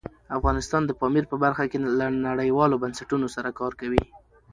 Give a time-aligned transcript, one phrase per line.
[0.37, 4.01] افغانستان د پامیر په برخه کې له نړیوالو بنسټونو سره کار کوي.